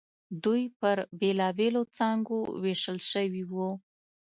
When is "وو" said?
3.51-3.69